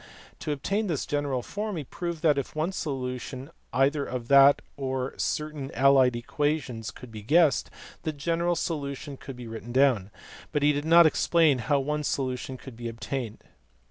To 0.39 0.51
obtain 0.51 0.87
this 0.87 1.05
general 1.05 1.43
form 1.43 1.77
he 1.77 1.83
proved 1.83 2.23
that, 2.23 2.39
if 2.39 2.55
one 2.55 2.71
solution 2.71 3.51
either 3.71 4.03
of 4.03 4.29
that 4.29 4.63
or 4.75 5.09
of 5.09 5.21
certain 5.21 5.69
allied 5.75 6.15
equations 6.15 6.89
could 6.89 7.11
be 7.11 7.21
guessed, 7.21 7.69
the 8.01 8.11
general 8.11 8.55
solution 8.55 9.15
could 9.15 9.35
be 9.35 9.45
written 9.45 9.71
down; 9.71 10.09
but 10.51 10.63
he 10.63 10.73
did 10.73 10.85
not 10.85 11.05
explain 11.05 11.59
how 11.59 11.79
one 11.79 12.03
solution 12.03 12.57
could 12.57 12.75
be 12.75 12.87
obtained. 12.89 13.43